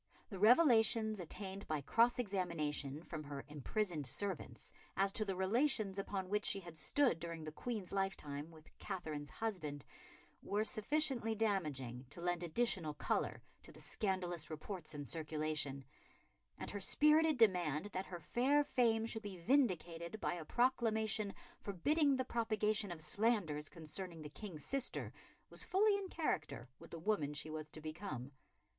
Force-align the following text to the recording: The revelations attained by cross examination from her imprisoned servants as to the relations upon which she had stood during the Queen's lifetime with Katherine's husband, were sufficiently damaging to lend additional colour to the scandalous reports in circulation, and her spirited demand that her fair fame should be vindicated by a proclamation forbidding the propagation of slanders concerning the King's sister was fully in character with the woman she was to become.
The 0.31 0.39
revelations 0.39 1.19
attained 1.19 1.67
by 1.67 1.81
cross 1.81 2.17
examination 2.17 3.03
from 3.03 3.21
her 3.23 3.45
imprisoned 3.47 4.07
servants 4.07 4.73
as 4.97 5.11
to 5.11 5.23
the 5.23 5.35
relations 5.35 5.99
upon 5.99 6.27
which 6.27 6.43
she 6.43 6.59
had 6.59 6.75
stood 6.75 7.19
during 7.19 7.43
the 7.43 7.51
Queen's 7.51 7.91
lifetime 7.91 8.49
with 8.49 8.75
Katherine's 8.79 9.29
husband, 9.29 9.85
were 10.41 10.63
sufficiently 10.63 11.35
damaging 11.35 12.07
to 12.09 12.19
lend 12.19 12.41
additional 12.41 12.95
colour 12.95 13.43
to 13.61 13.71
the 13.71 13.79
scandalous 13.79 14.49
reports 14.49 14.95
in 14.95 15.05
circulation, 15.05 15.85
and 16.57 16.71
her 16.71 16.79
spirited 16.79 17.37
demand 17.37 17.85
that 17.93 18.07
her 18.07 18.19
fair 18.19 18.63
fame 18.63 19.05
should 19.05 19.21
be 19.21 19.37
vindicated 19.37 20.19
by 20.19 20.33
a 20.33 20.43
proclamation 20.45 21.31
forbidding 21.59 22.15
the 22.15 22.25
propagation 22.25 22.91
of 22.91 23.03
slanders 23.03 23.69
concerning 23.69 24.23
the 24.23 24.29
King's 24.29 24.65
sister 24.65 25.13
was 25.51 25.63
fully 25.63 25.95
in 25.95 26.07
character 26.07 26.67
with 26.79 26.89
the 26.89 26.97
woman 26.97 27.35
she 27.35 27.51
was 27.51 27.67
to 27.69 27.79
become. 27.79 28.31